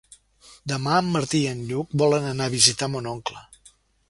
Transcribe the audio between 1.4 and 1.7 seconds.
i en